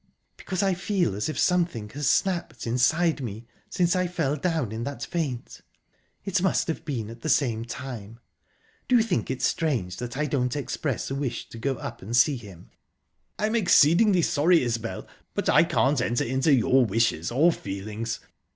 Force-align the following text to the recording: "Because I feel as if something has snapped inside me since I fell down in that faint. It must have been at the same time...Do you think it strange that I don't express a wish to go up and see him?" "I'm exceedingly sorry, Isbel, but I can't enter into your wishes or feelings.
"Because 0.35 0.63
I 0.63 0.73
feel 0.73 1.13
as 1.13 1.29
if 1.29 1.37
something 1.37 1.87
has 1.89 2.09
snapped 2.09 2.65
inside 2.65 3.21
me 3.21 3.45
since 3.69 3.95
I 3.95 4.07
fell 4.07 4.35
down 4.35 4.71
in 4.71 4.83
that 4.83 5.05
faint. 5.05 5.61
It 6.25 6.41
must 6.41 6.67
have 6.69 6.83
been 6.83 7.07
at 7.11 7.21
the 7.21 7.29
same 7.29 7.65
time...Do 7.65 8.95
you 8.97 9.03
think 9.03 9.29
it 9.29 9.43
strange 9.43 9.97
that 9.97 10.17
I 10.17 10.25
don't 10.25 10.55
express 10.55 11.11
a 11.11 11.13
wish 11.15 11.49
to 11.49 11.59
go 11.59 11.75
up 11.75 12.01
and 12.01 12.17
see 12.17 12.35
him?" 12.37 12.71
"I'm 13.37 13.53
exceedingly 13.55 14.23
sorry, 14.23 14.63
Isbel, 14.63 15.05
but 15.35 15.47
I 15.47 15.63
can't 15.63 16.01
enter 16.01 16.23
into 16.23 16.51
your 16.51 16.83
wishes 16.83 17.29
or 17.29 17.51
feelings. 17.51 18.21